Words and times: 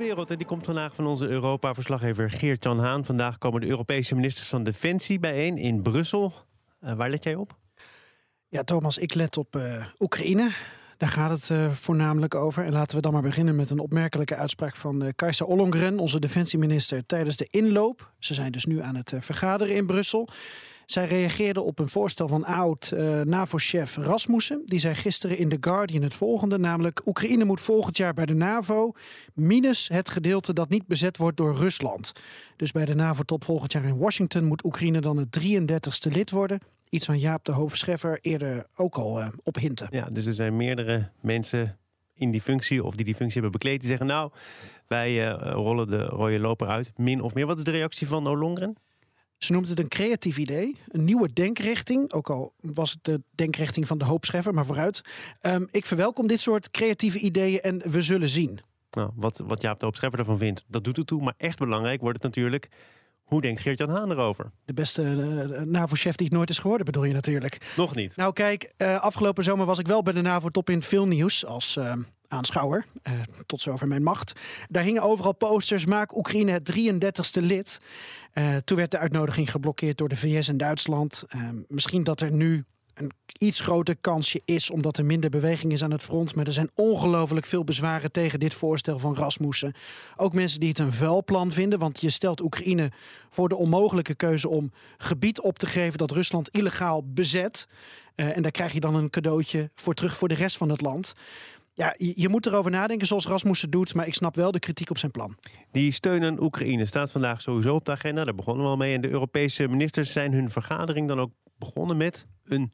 Wereld 0.00 0.30
en 0.30 0.36
die 0.36 0.46
komt 0.46 0.64
vandaag 0.64 0.94
van 0.94 1.06
onze 1.06 1.28
Europa-verslaggever 1.28 2.30
Geert-Jan 2.30 2.78
Haan. 2.78 3.04
Vandaag 3.04 3.38
komen 3.38 3.60
de 3.60 3.66
Europese 3.66 4.14
ministers 4.14 4.48
van 4.48 4.62
Defensie 4.62 5.18
bijeen 5.18 5.58
in 5.58 5.82
Brussel. 5.82 6.32
Eh, 6.80 6.94
waar 6.94 7.10
let 7.10 7.24
jij 7.24 7.34
op? 7.34 7.56
Ja, 8.48 8.62
Thomas, 8.62 8.98
ik 8.98 9.14
let 9.14 9.36
op 9.36 9.56
eh, 9.56 9.86
Oekraïne. 9.98 10.50
Daar 10.96 11.08
gaat 11.08 11.30
het 11.30 11.50
eh, 11.50 11.70
voornamelijk 11.70 12.34
over. 12.34 12.64
En 12.64 12.72
laten 12.72 12.96
we 12.96 13.02
dan 13.02 13.12
maar 13.12 13.22
beginnen 13.22 13.56
met 13.56 13.70
een 13.70 13.78
opmerkelijke 13.78 14.36
uitspraak 14.36 14.76
van 14.76 15.02
uh, 15.02 15.08
Kajsa 15.16 15.44
Ollongren, 15.44 15.98
onze 15.98 16.18
defensieminister, 16.18 17.06
tijdens 17.06 17.36
de 17.36 17.48
inloop. 17.50 18.12
Ze 18.18 18.34
zijn 18.34 18.52
dus 18.52 18.64
nu 18.64 18.82
aan 18.82 18.96
het 18.96 19.12
vergaderen 19.18 19.74
in 19.74 19.86
Brussel. 19.86 20.28
Zij 20.90 21.06
reageerde 21.06 21.60
op 21.60 21.78
een 21.78 21.88
voorstel 21.88 22.28
van 22.28 22.44
oud-NAVO-chef 22.44 23.96
Rasmussen. 23.96 24.62
Die 24.64 24.78
zei 24.78 24.94
gisteren 24.94 25.38
in 25.38 25.48
The 25.48 25.56
Guardian 25.60 26.02
het 26.02 26.14
volgende, 26.14 26.58
namelijk... 26.58 27.06
Oekraïne 27.06 27.44
moet 27.44 27.60
volgend 27.60 27.96
jaar 27.96 28.14
bij 28.14 28.26
de 28.26 28.34
NAVO... 28.34 28.92
minus 29.34 29.88
het 29.88 30.10
gedeelte 30.10 30.52
dat 30.52 30.68
niet 30.68 30.86
bezet 30.86 31.16
wordt 31.16 31.36
door 31.36 31.56
Rusland. 31.56 32.12
Dus 32.56 32.72
bij 32.72 32.84
de 32.84 32.94
NAVO-top 32.94 33.44
volgend 33.44 33.72
jaar 33.72 33.84
in 33.84 33.98
Washington... 33.98 34.44
moet 34.44 34.64
Oekraïne 34.64 35.00
dan 35.00 35.16
het 35.16 35.40
33ste 35.40 36.12
lid 36.12 36.30
worden. 36.30 36.60
Iets 36.88 37.06
van 37.06 37.18
Jaap 37.18 37.44
de 37.44 37.52
Hoop 37.52 37.76
Scheffer 37.76 38.18
eerder 38.20 38.66
ook 38.74 38.96
al 38.96 39.20
uh, 39.20 39.28
op 39.42 39.54
hinten. 39.54 39.88
Ja, 39.90 40.08
dus 40.12 40.26
er 40.26 40.34
zijn 40.34 40.56
meerdere 40.56 41.10
mensen 41.20 41.78
in 42.14 42.30
die 42.30 42.42
functie... 42.42 42.84
of 42.84 42.94
die 42.94 43.04
die 43.04 43.14
functie 43.14 43.40
hebben 43.40 43.60
bekleed, 43.60 43.80
die 43.80 43.88
zeggen... 43.88 44.06
nou, 44.06 44.30
wij 44.86 45.30
uh, 45.30 45.52
rollen 45.52 45.86
de 45.86 46.04
rode 46.04 46.38
loper 46.38 46.68
uit, 46.68 46.92
min 46.96 47.20
of 47.20 47.34
meer. 47.34 47.46
Wat 47.46 47.58
is 47.58 47.64
de 47.64 47.70
reactie 47.70 48.06
van 48.06 48.26
Ollongren? 48.26 48.76
Ze 49.40 49.52
noemt 49.52 49.68
het 49.68 49.78
een 49.78 49.88
creatief 49.88 50.38
idee, 50.38 50.76
een 50.88 51.04
nieuwe 51.04 51.32
denkrichting. 51.32 52.12
Ook 52.12 52.30
al 52.30 52.52
was 52.60 52.90
het 52.90 53.04
de 53.04 53.22
denkrichting 53.34 53.86
van 53.86 53.98
de 53.98 54.04
hoopscheffer, 54.04 54.54
maar 54.54 54.66
vooruit. 54.66 55.00
Um, 55.42 55.68
ik 55.70 55.86
verwelkom 55.86 56.26
dit 56.26 56.40
soort 56.40 56.70
creatieve 56.70 57.18
ideeën 57.18 57.60
en 57.60 57.90
we 57.90 58.00
zullen 58.00 58.28
zien. 58.28 58.60
Nou, 58.90 59.10
wat, 59.14 59.42
wat 59.46 59.62
Jaap 59.62 59.78
de 59.78 59.84
Hoopscheffer 59.84 60.18
ervan 60.18 60.38
vindt, 60.38 60.64
dat 60.68 60.84
doet 60.84 60.96
het 60.96 61.06
toe. 61.06 61.22
Maar 61.22 61.34
echt 61.36 61.58
belangrijk 61.58 62.00
wordt 62.00 62.22
het 62.22 62.32
natuurlijk... 62.32 62.68
Hoe 63.22 63.40
denkt 63.40 63.60
Geert-Jan 63.60 63.88
Haan 63.88 64.10
erover? 64.10 64.50
De 64.64 64.72
beste 64.72 65.02
uh, 65.02 65.60
NAVO-chef 65.60 66.16
die 66.16 66.26
het 66.26 66.36
nooit 66.36 66.50
is 66.50 66.58
geworden, 66.58 66.86
bedoel 66.86 67.04
je 67.04 67.12
natuurlijk. 67.12 67.72
Nog 67.76 67.94
niet. 67.94 68.16
Nou 68.16 68.32
kijk, 68.32 68.72
uh, 68.78 69.00
afgelopen 69.00 69.44
zomer 69.44 69.66
was 69.66 69.78
ik 69.78 69.86
wel 69.86 70.02
bij 70.02 70.12
de 70.12 70.20
NAVO-top 70.22 70.70
in 70.70 70.82
veel 70.82 71.06
nieuws 71.06 71.46
als 71.46 71.76
uh, 71.76 71.96
aanschouwer. 72.30 72.86
Uh, 73.02 73.20
tot 73.46 73.60
zover 73.60 73.88
mijn 73.88 74.02
macht. 74.02 74.32
Daar 74.68 74.82
hingen 74.82 75.02
overal 75.02 75.34
posters. 75.34 75.86
Maak 75.86 76.16
Oekraïne 76.16 76.52
het 76.52 76.72
33ste 76.72 77.42
lid. 77.42 77.80
Uh, 78.34 78.56
toen 78.56 78.76
werd 78.76 78.90
de 78.90 78.98
uitnodiging 78.98 79.50
geblokkeerd 79.50 79.98
door 79.98 80.08
de 80.08 80.16
VS 80.16 80.48
en 80.48 80.56
Duitsland. 80.56 81.24
Uh, 81.36 81.48
misschien 81.66 82.04
dat 82.04 82.20
er 82.20 82.32
nu 82.32 82.64
een 82.94 83.12
iets 83.38 83.60
groter 83.60 83.96
kansje 83.96 84.42
is, 84.44 84.70
omdat 84.70 84.98
er 84.98 85.04
minder 85.04 85.30
beweging 85.30 85.72
is 85.72 85.84
aan 85.84 85.90
het 85.90 86.02
front. 86.02 86.34
Maar 86.34 86.46
er 86.46 86.52
zijn 86.52 86.70
ongelooflijk 86.74 87.46
veel 87.46 87.64
bezwaren 87.64 88.12
tegen 88.12 88.40
dit 88.40 88.54
voorstel 88.54 88.98
van 88.98 89.16
Rasmussen. 89.16 89.74
Ook 90.16 90.34
mensen 90.34 90.60
die 90.60 90.68
het 90.68 90.78
een 90.78 90.92
vuilplan 90.92 91.52
vinden, 91.52 91.78
want 91.78 92.00
je 92.00 92.10
stelt 92.10 92.40
Oekraïne 92.40 92.90
voor 93.30 93.48
de 93.48 93.56
onmogelijke 93.56 94.14
keuze 94.14 94.48
om 94.48 94.72
gebied 94.98 95.40
op 95.40 95.58
te 95.58 95.66
geven 95.66 95.98
dat 95.98 96.10
Rusland 96.10 96.48
illegaal 96.48 97.02
bezet. 97.04 97.68
En 98.14 98.42
daar 98.42 98.50
krijg 98.50 98.72
je 98.72 98.80
dan 98.80 98.94
een 98.94 99.10
cadeautje 99.10 99.70
voor 99.74 99.94
terug 99.94 100.16
voor 100.16 100.28
de 100.28 100.34
rest 100.34 100.56
van 100.56 100.68
het 100.68 100.80
land. 100.80 101.14
Ja, 101.74 101.94
je, 101.96 102.28
moet 102.28 102.46
erover 102.46 102.70
nadenken 102.70 103.06
zoals 103.06 103.26
Rasmussen 103.26 103.70
doet, 103.70 103.94
maar 103.94 104.06
ik 104.06 104.14
snap 104.14 104.34
wel 104.34 104.50
de 104.50 104.58
kritiek 104.58 104.90
op 104.90 104.98
zijn 104.98 105.12
plan. 105.12 105.36
Die 105.72 105.92
steun 105.92 106.24
aan 106.24 106.42
Oekraïne 106.42 106.84
staat 106.84 107.10
vandaag 107.10 107.42
sowieso 107.42 107.74
op 107.74 107.84
de 107.84 107.92
agenda. 107.92 108.24
Daar 108.24 108.34
begonnen 108.34 108.64
we 108.64 108.70
al 108.70 108.76
mee. 108.76 108.94
En 108.94 109.00
de 109.00 109.08
Europese 109.08 109.68
ministers 109.68 110.12
zijn 110.12 110.32
hun 110.32 110.50
vergadering 110.50 111.08
dan 111.08 111.20
ook 111.20 111.32
begonnen 111.58 111.96
met 111.96 112.26
een, 112.44 112.72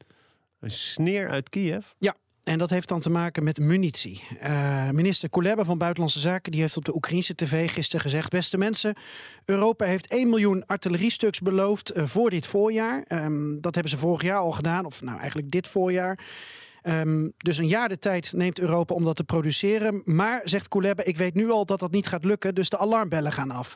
een 0.59 0.71
sneer 0.71 1.29
uit 1.29 1.49
Kiev. 1.49 1.85
Ja, 1.97 2.15
en 2.47 2.57
dat 2.57 2.69
heeft 2.69 2.87
dan 2.87 2.99
te 2.99 3.09
maken 3.09 3.43
met 3.43 3.59
munitie. 3.59 4.23
Uh, 4.43 4.89
minister 4.89 5.29
Kuleba 5.29 5.63
van 5.63 5.77
Buitenlandse 5.77 6.19
Zaken 6.19 6.51
die 6.51 6.61
heeft 6.61 6.77
op 6.77 6.85
de 6.85 6.95
Oekraïnse 6.95 7.35
tv 7.35 7.71
gisteren 7.71 8.01
gezegd: 8.01 8.29
Beste 8.29 8.57
mensen, 8.57 8.95
Europa 9.45 9.85
heeft 9.85 10.07
1 10.07 10.29
miljoen 10.29 10.65
artilleriestuks 10.65 11.39
beloofd 11.39 11.97
uh, 11.97 12.05
voor 12.05 12.29
dit 12.29 12.45
voorjaar. 12.45 13.05
Um, 13.07 13.61
dat 13.61 13.73
hebben 13.73 13.91
ze 13.91 13.97
vorig 13.97 14.21
jaar 14.21 14.39
al 14.39 14.51
gedaan, 14.51 14.85
of 14.85 15.01
nou 15.01 15.17
eigenlijk 15.19 15.51
dit 15.51 15.67
voorjaar. 15.67 16.19
Um, 16.87 17.31
dus 17.37 17.57
een 17.57 17.67
jaar 17.67 17.89
de 17.89 17.99
tijd 17.99 18.33
neemt 18.33 18.59
Europa 18.59 18.93
om 18.93 19.03
dat 19.03 19.15
te 19.15 19.23
produceren. 19.23 20.01
Maar, 20.05 20.41
zegt 20.43 20.67
Kuleba, 20.67 21.03
ik 21.03 21.17
weet 21.17 21.33
nu 21.33 21.49
al 21.49 21.65
dat 21.65 21.79
dat 21.79 21.91
niet 21.91 22.07
gaat 22.07 22.25
lukken, 22.25 22.55
dus 22.55 22.69
de 22.69 22.77
alarmbellen 22.77 23.31
gaan 23.31 23.51
af. 23.51 23.75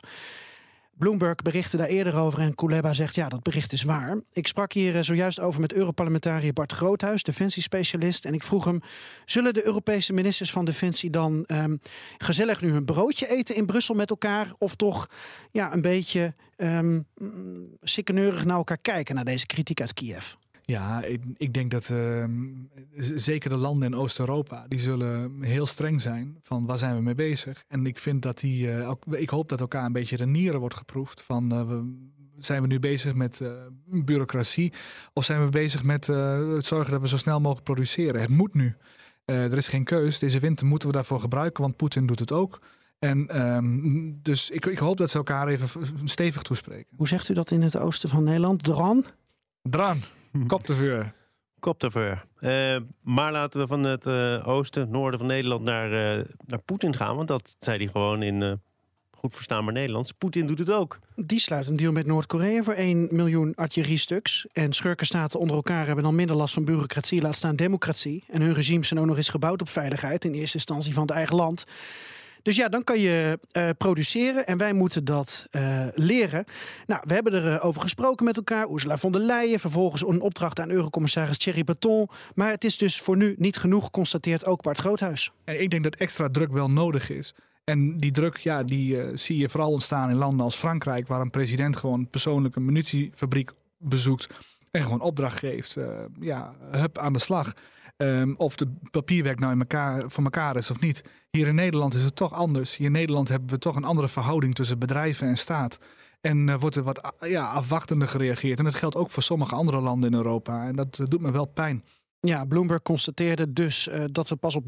Bloomberg 1.02 1.36
berichtte 1.36 1.76
daar 1.76 1.86
eerder 1.86 2.16
over 2.16 2.38
en 2.38 2.54
Kuleba 2.54 2.92
zegt 2.92 3.14
ja, 3.14 3.28
dat 3.28 3.42
bericht 3.42 3.72
is 3.72 3.82
waar. 3.82 4.20
Ik 4.32 4.46
sprak 4.46 4.72
hier 4.72 5.04
zojuist 5.04 5.40
over 5.40 5.60
met 5.60 5.72
Europarlementariër 5.72 6.52
Bart 6.52 6.72
Groothuis, 6.72 7.22
defensiespecialist. 7.22 8.24
En 8.24 8.34
ik 8.34 8.42
vroeg 8.42 8.64
hem, 8.64 8.80
zullen 9.24 9.54
de 9.54 9.66
Europese 9.66 10.12
ministers 10.12 10.52
van 10.52 10.64
Defensie 10.64 11.10
dan 11.10 11.44
um, 11.46 11.80
gezellig 12.18 12.60
nu 12.60 12.72
een 12.72 12.84
broodje 12.84 13.28
eten 13.28 13.56
in 13.56 13.66
Brussel 13.66 13.94
met 13.94 14.10
elkaar? 14.10 14.52
Of 14.58 14.74
toch 14.76 15.08
ja, 15.50 15.72
een 15.72 15.82
beetje 15.82 16.34
um, 16.56 17.06
sikkeneurig 17.82 18.44
naar 18.44 18.56
elkaar 18.56 18.78
kijken 18.78 19.14
naar 19.14 19.24
deze 19.24 19.46
kritiek 19.46 19.80
uit 19.80 19.94
Kiev? 19.94 20.34
Ja, 20.64 21.02
ik, 21.02 21.22
ik, 21.36 21.54
denk 21.54 21.70
dat 21.70 21.88
uh, 21.92 22.24
zeker 22.96 23.50
de 23.50 23.56
landen 23.56 23.92
in 23.92 23.98
Oost-Europa, 23.98 24.64
die 24.68 24.78
zullen 24.78 25.42
heel 25.42 25.66
streng 25.66 26.00
zijn 26.00 26.38
van 26.42 26.66
waar 26.66 26.78
zijn 26.78 26.96
we 26.96 27.02
mee 27.02 27.14
bezig. 27.14 27.64
En 27.68 27.86
ik 27.86 27.98
vind 27.98 28.22
dat 28.22 28.40
die, 28.40 28.66
uh, 28.66 28.90
ook, 28.90 29.06
ik 29.06 29.30
hoop 29.30 29.48
dat 29.48 29.60
elkaar 29.60 29.84
een 29.84 29.92
beetje 29.92 30.16
de 30.16 30.26
nieren 30.26 30.60
wordt 30.60 30.74
geproefd 30.74 31.22
van 31.22 31.52
uh, 31.52 31.68
we, 31.68 32.08
zijn 32.38 32.62
we 32.62 32.68
nu 32.68 32.78
bezig 32.78 33.14
met 33.14 33.40
uh, 33.40 33.52
bureaucratie 33.86 34.72
of 35.12 35.24
zijn 35.24 35.44
we 35.44 35.50
bezig 35.50 35.82
met 35.82 36.06
het 36.06 36.66
zorgen 36.66 36.92
dat 36.92 37.00
we 37.00 37.08
zo 37.08 37.16
snel 37.16 37.40
mogelijk 37.40 37.64
produceren. 37.64 38.20
Het 38.20 38.30
moet 38.30 38.54
nu. 38.54 38.76
er 39.24 39.56
is 39.56 39.68
geen 39.68 39.84
keus. 39.84 40.18
Deze 40.18 40.38
winter 40.38 40.66
moeten 40.66 40.88
we 40.88 40.94
daarvoor 40.94 41.20
gebruiken, 41.20 41.62
want 41.62 41.76
Poetin 41.76 42.06
doet 42.06 42.18
het 42.18 42.32
ook. 42.32 42.60
En 42.98 43.40
um, 43.40 44.18
dus 44.22 44.50
ik, 44.50 44.66
ik, 44.66 44.78
hoop 44.78 44.96
dat 44.96 45.10
ze 45.10 45.16
elkaar 45.16 45.48
even 45.48 45.68
stevig 46.04 46.42
toespreken. 46.42 46.96
Hoe 46.96 47.08
zegt 47.08 47.28
u 47.28 47.34
dat 47.34 47.50
in 47.50 47.62
het 47.62 47.76
oosten 47.76 48.08
van 48.08 48.24
Nederland? 48.24 48.62
Dran? 48.62 49.04
Dran. 49.62 50.00
Kop 50.46 50.62
te 50.62 50.74
vuur. 50.74 51.14
Kop 51.60 51.78
te 51.78 51.90
vuur. 51.90 52.24
Uh, 52.38 52.76
maar 53.02 53.32
laten 53.32 53.60
we 53.60 53.66
van 53.66 53.82
het 53.82 54.06
uh, 54.06 54.48
oosten, 54.48 54.90
noorden 54.90 55.18
van 55.18 55.28
Nederland 55.28 55.64
naar, 55.64 56.18
uh, 56.18 56.24
naar 56.46 56.62
Poetin 56.64 56.96
gaan. 56.96 57.16
Want 57.16 57.28
dat 57.28 57.56
zei 57.58 57.76
hij 57.78 57.86
gewoon 57.86 58.22
in 58.22 58.60
goed 59.22 59.34
verstaanbaar 59.34 59.74
Nederlands. 59.74 60.12
Poetin 60.12 60.46
doet 60.46 60.58
het 60.58 60.70
ook. 60.70 60.98
Die 61.14 61.40
sluit 61.40 61.66
een 61.66 61.76
deal 61.76 61.92
met 61.92 62.06
Noord-Korea 62.06 62.62
voor 62.62 62.74
1 62.74 63.08
miljoen 63.10 63.54
artilleriestuks. 63.54 64.46
En 64.52 64.72
schurkenstaten 64.72 65.40
onder 65.40 65.56
elkaar 65.56 65.86
hebben 65.86 66.04
dan 66.04 66.14
minder 66.14 66.36
last 66.36 66.54
van 66.54 66.64
bureaucratie, 66.64 67.22
laat 67.22 67.36
staan 67.36 67.56
democratie. 67.56 68.24
En 68.28 68.40
hun 68.40 68.54
regimes 68.54 68.88
zijn 68.88 69.00
ook 69.00 69.06
nog 69.06 69.16
eens 69.16 69.28
gebouwd 69.28 69.60
op 69.60 69.68
veiligheid. 69.68 70.24
In 70.24 70.32
eerste 70.32 70.56
instantie 70.56 70.92
van 70.92 71.02
het 71.02 71.10
eigen 71.10 71.36
land. 71.36 71.64
Dus 72.42 72.56
ja, 72.56 72.68
dan 72.68 72.84
kan 72.84 72.98
je 72.98 73.38
uh, 73.52 73.68
produceren 73.78 74.46
en 74.46 74.58
wij 74.58 74.72
moeten 74.72 75.04
dat 75.04 75.46
uh, 75.50 75.86
leren. 75.94 76.44
Nou, 76.86 77.02
we 77.06 77.14
hebben 77.14 77.34
erover 77.34 77.76
uh, 77.76 77.82
gesproken 77.82 78.24
met 78.24 78.36
elkaar. 78.36 78.70
Ursula 78.70 78.98
von 78.98 79.12
der 79.12 79.20
Leyen, 79.20 79.60
vervolgens 79.60 80.02
een 80.06 80.20
opdracht 80.20 80.60
aan 80.60 80.70
Eurocommissaris 80.70 81.38
Thierry 81.38 81.64
Breton. 81.64 82.08
Maar 82.34 82.50
het 82.50 82.64
is 82.64 82.78
dus 82.78 83.00
voor 83.00 83.16
nu 83.16 83.34
niet 83.38 83.56
genoeg, 83.56 83.90
constateert 83.90 84.44
ook 84.46 84.62
Bart 84.62 84.78
Groothuis. 84.78 85.32
En 85.44 85.60
ik 85.60 85.70
denk 85.70 85.82
dat 85.82 85.94
extra 85.94 86.28
druk 86.28 86.52
wel 86.52 86.70
nodig 86.70 87.10
is. 87.10 87.34
En 87.64 87.96
die 87.96 88.10
druk, 88.10 88.36
ja, 88.36 88.62
die 88.62 89.16
zie 89.16 89.36
je 89.36 89.48
vooral 89.48 89.70
ontstaan 89.70 90.10
in 90.10 90.16
landen 90.16 90.44
als 90.44 90.56
Frankrijk, 90.56 91.08
waar 91.08 91.20
een 91.20 91.30
president 91.30 91.76
gewoon 91.76 92.08
persoonlijk 92.10 92.56
een 92.56 92.64
munitiefabriek 92.64 93.50
bezoekt 93.78 94.26
en 94.70 94.82
gewoon 94.82 95.00
opdracht 95.00 95.38
geeft. 95.38 95.76
ja, 96.20 96.54
hup 96.70 96.98
aan 96.98 97.12
de 97.12 97.18
slag. 97.18 97.52
Um, 97.96 98.34
of 98.36 98.56
de 98.56 98.72
papierwerk 98.90 99.38
nou 99.38 99.52
in 99.52 99.58
elkaar, 99.58 100.10
voor 100.10 100.24
elkaar 100.24 100.56
is 100.56 100.70
of 100.70 100.80
niet. 100.80 101.04
Hier 101.30 101.46
in 101.46 101.54
Nederland 101.54 101.94
is 101.94 102.04
het 102.04 102.16
toch 102.16 102.32
anders. 102.32 102.76
Hier 102.76 102.86
in 102.86 102.92
Nederland 102.92 103.28
hebben 103.28 103.48
we 103.50 103.58
toch 103.58 103.76
een 103.76 103.84
andere 103.84 104.08
verhouding 104.08 104.54
tussen 104.54 104.78
bedrijven 104.78 105.28
en 105.28 105.36
staat. 105.36 105.78
En 106.20 106.48
uh, 106.48 106.54
wordt 106.54 106.76
er 106.76 106.82
wat 106.82 107.14
ja, 107.20 107.44
afwachtender 107.44 108.08
gereageerd. 108.08 108.58
En 108.58 108.64
dat 108.64 108.74
geldt 108.74 108.96
ook 108.96 109.10
voor 109.10 109.22
sommige 109.22 109.54
andere 109.54 109.80
landen 109.80 110.10
in 110.10 110.16
Europa. 110.16 110.66
En 110.66 110.76
dat 110.76 110.98
uh, 110.98 111.06
doet 111.08 111.20
me 111.20 111.30
wel 111.30 111.44
pijn. 111.44 111.84
Ja, 112.26 112.44
Bloomberg 112.44 112.82
constateerde 112.82 113.52
dus 113.52 113.88
uh, 113.88 114.04
dat 114.12 114.28
we 114.28 114.36
pas 114.36 114.56
op 114.56 114.64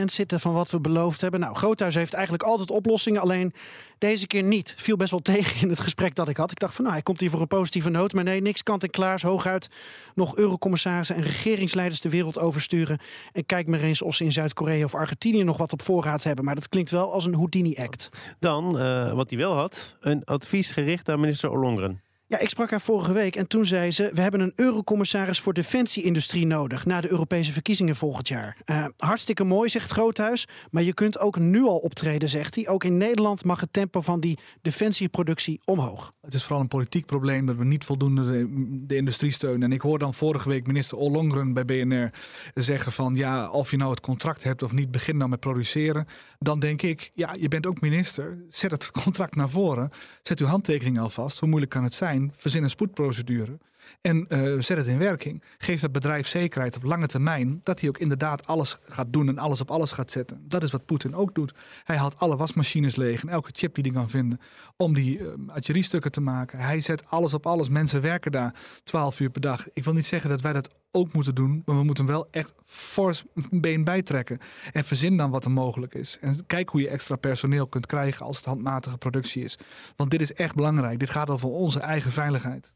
30% 0.00 0.04
zitten 0.04 0.40
van 0.40 0.52
wat 0.52 0.70
we 0.70 0.80
beloofd 0.80 1.20
hebben. 1.20 1.40
Nou, 1.40 1.54
Groothuis 1.56 1.94
heeft 1.94 2.12
eigenlijk 2.12 2.44
altijd 2.44 2.70
oplossingen, 2.70 3.20
alleen 3.20 3.52
deze 3.98 4.26
keer 4.26 4.42
niet. 4.42 4.74
Viel 4.78 4.96
best 4.96 5.10
wel 5.10 5.20
tegen 5.20 5.60
in 5.60 5.68
het 5.68 5.80
gesprek 5.80 6.14
dat 6.14 6.28
ik 6.28 6.36
had. 6.36 6.50
Ik 6.50 6.58
dacht 6.58 6.74
van 6.74 6.84
nou, 6.84 6.96
hij 6.96 7.04
komt 7.04 7.20
hier 7.20 7.30
voor 7.30 7.40
een 7.40 7.46
positieve 7.46 7.90
noot. 7.90 8.12
Maar 8.12 8.24
nee, 8.24 8.40
niks 8.40 8.62
kant 8.62 8.82
en 8.82 8.90
klaars. 8.90 9.22
Hooguit 9.22 9.68
nog 10.14 10.36
eurocommissarissen 10.36 11.16
en 11.16 11.22
regeringsleiders 11.22 12.00
de 12.00 12.08
wereld 12.08 12.38
oversturen. 12.38 12.98
En 13.32 13.46
kijk 13.46 13.68
maar 13.68 13.80
eens 13.80 14.02
of 14.02 14.14
ze 14.14 14.24
in 14.24 14.32
Zuid-Korea 14.32 14.84
of 14.84 14.94
Argentinië 14.94 15.44
nog 15.44 15.56
wat 15.56 15.72
op 15.72 15.82
voorraad 15.82 16.24
hebben. 16.24 16.44
Maar 16.44 16.54
dat 16.54 16.68
klinkt 16.68 16.90
wel 16.90 17.12
als 17.12 17.24
een 17.24 17.34
Houdini-act. 17.34 18.08
Dan, 18.38 18.80
uh, 18.82 19.12
wat 19.12 19.30
hij 19.30 19.38
wel 19.38 19.54
had, 19.54 19.96
een 20.00 20.24
advies 20.24 20.70
gericht 20.70 21.08
aan 21.08 21.20
minister 21.20 21.50
Ollongren. 21.50 22.04
Ja, 22.28 22.38
ik 22.38 22.48
sprak 22.48 22.70
haar 22.70 22.80
vorige 22.80 23.12
week 23.12 23.36
en 23.36 23.48
toen 23.48 23.66
zei 23.66 23.90
ze: 23.90 24.10
We 24.14 24.20
hebben 24.20 24.40
een 24.40 24.52
eurocommissaris 24.56 25.40
voor 25.40 25.52
defensieindustrie 25.52 26.46
nodig 26.46 26.86
na 26.86 27.00
de 27.00 27.10
Europese 27.10 27.52
verkiezingen 27.52 27.96
volgend 27.96 28.28
jaar. 28.28 28.56
Uh, 28.66 28.84
hartstikke 28.96 29.44
mooi, 29.44 29.68
zegt 29.68 29.90
Groothuis. 29.90 30.48
Maar 30.70 30.82
je 30.82 30.94
kunt 30.94 31.18
ook 31.18 31.38
nu 31.38 31.62
al 31.62 31.76
optreden, 31.76 32.28
zegt 32.28 32.54
hij. 32.54 32.68
Ook 32.68 32.84
in 32.84 32.96
Nederland 32.96 33.44
mag 33.44 33.60
het 33.60 33.72
tempo 33.72 34.00
van 34.00 34.20
die 34.20 34.38
defensieproductie 34.62 35.60
omhoog. 35.64 36.12
Het 36.20 36.34
is 36.34 36.42
vooral 36.42 36.60
een 36.60 36.68
politiek 36.68 37.06
probleem 37.06 37.46
dat 37.46 37.56
we 37.56 37.64
niet 37.64 37.84
voldoende 37.84 38.46
de, 38.86 38.96
industrie 38.96 39.32
steunen. 39.32 39.62
En 39.62 39.72
ik 39.72 39.80
hoor 39.80 39.98
dan 39.98 40.14
vorige 40.14 40.48
week 40.48 40.66
minister 40.66 40.98
Ollongren 40.98 41.52
bij 41.52 41.64
BNR 41.64 42.12
zeggen: 42.54 42.92
van 42.92 43.14
ja, 43.14 43.50
of 43.50 43.70
je 43.70 43.76
nou 43.76 43.90
het 43.90 44.00
contract 44.00 44.44
hebt 44.44 44.62
of 44.62 44.72
niet, 44.72 44.90
begin 44.90 45.18
dan 45.18 45.30
met 45.30 45.40
produceren. 45.40 46.06
Dan 46.38 46.60
denk 46.60 46.82
ik: 46.82 47.10
ja, 47.14 47.34
je 47.38 47.48
bent 47.48 47.66
ook 47.66 47.80
minister. 47.80 48.44
Zet 48.48 48.70
het 48.70 48.90
contract 49.02 49.34
naar 49.34 49.50
voren. 49.50 49.90
Zet 50.22 50.40
uw 50.40 50.46
handtekening 50.46 51.00
alvast. 51.00 51.38
Hoe 51.38 51.48
moeilijk 51.48 51.72
kan 51.72 51.84
het 51.84 51.94
zijn? 51.94 52.14
Verzin 52.34 52.62
een 52.62 52.70
spoedprocedure 52.70 53.58
en 54.00 54.26
uh, 54.28 54.60
zet 54.60 54.76
het 54.76 54.86
in 54.86 54.98
werking. 54.98 55.42
Geef 55.58 55.80
dat 55.80 55.92
bedrijf 55.92 56.26
zekerheid 56.26 56.76
op 56.76 56.82
lange 56.82 57.06
termijn 57.06 57.60
dat 57.62 57.80
hij 57.80 57.88
ook 57.88 57.98
inderdaad 57.98 58.46
alles 58.46 58.78
gaat 58.82 59.12
doen 59.12 59.28
en 59.28 59.38
alles 59.38 59.60
op 59.60 59.70
alles 59.70 59.92
gaat 59.92 60.10
zetten. 60.10 60.44
Dat 60.48 60.62
is 60.62 60.70
wat 60.70 60.86
Poetin 60.86 61.14
ook 61.14 61.34
doet. 61.34 61.54
Hij 61.84 61.96
haalt 61.96 62.18
alle 62.18 62.36
wasmachines 62.36 62.96
leeg 62.96 63.22
en 63.22 63.28
elke 63.28 63.50
chip 63.52 63.74
die 63.74 63.84
hij 63.84 63.92
kan 63.92 64.10
vinden 64.10 64.40
om 64.76 64.94
die 64.94 65.18
uh, 65.18 65.28
artilleriestukken 65.46 66.12
te 66.12 66.20
maken. 66.20 66.58
Hij 66.58 66.80
zet 66.80 67.10
alles 67.10 67.34
op 67.34 67.46
alles. 67.46 67.68
Mensen 67.68 68.00
werken 68.00 68.32
daar 68.32 68.54
12 68.84 69.20
uur 69.20 69.30
per 69.30 69.40
dag. 69.40 69.68
Ik 69.72 69.84
wil 69.84 69.92
niet 69.92 70.06
zeggen 70.06 70.30
dat 70.30 70.40
wij 70.40 70.52
dat 70.52 70.70
ook 70.90 71.12
moeten 71.12 71.34
doen, 71.34 71.62
maar 71.64 71.76
we 71.76 71.82
moeten 71.82 72.06
wel 72.06 72.28
echt 72.30 72.54
fors 72.64 73.22
een 73.34 73.60
been 73.60 73.84
bijtrekken. 73.84 74.38
En 74.72 74.84
verzin 74.84 75.16
dan 75.16 75.30
wat 75.30 75.44
er 75.44 75.50
mogelijk 75.50 75.94
is. 75.94 76.18
En 76.20 76.46
kijk 76.46 76.68
hoe 76.68 76.80
je 76.80 76.88
extra 76.88 77.16
personeel 77.16 77.66
kunt 77.66 77.86
krijgen 77.86 78.26
als 78.26 78.36
het 78.36 78.46
handmatige 78.46 78.98
productie 78.98 79.44
is. 79.44 79.58
Want 79.96 80.10
dit 80.10 80.20
is 80.20 80.32
echt 80.32 80.54
belangrijk. 80.54 80.98
Dit 80.98 81.10
gaat 81.10 81.30
over 81.30 81.48
onze 81.48 81.80
eigen 81.80 82.12
veiligheid. 82.12 82.72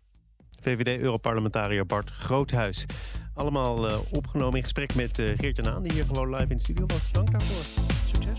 VVD-Europarlementariër 0.60 1.86
Bart 1.86 2.10
Groothuis. 2.10 2.86
Allemaal 3.34 3.90
uh, 3.90 3.98
opgenomen 4.10 4.56
in 4.56 4.62
gesprek 4.62 4.94
met 4.94 5.18
uh, 5.18 5.38
Geert-Jan 5.38 5.74
Aan, 5.74 5.82
die 5.82 5.92
hier 5.92 6.04
gewoon 6.04 6.30
live 6.30 6.50
in 6.50 6.56
de 6.56 6.62
studio 6.62 6.86
was. 6.86 7.12
Dank 7.12 7.30
daarvoor. 7.30 7.84
Succes. 8.06 8.38